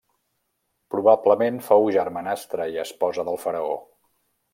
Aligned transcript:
Probablement 0.95 1.59
fou 1.67 1.85
germanastra 1.97 2.67
i 2.77 2.81
esposa 2.85 3.27
del 3.29 3.39
faraó. 3.45 3.77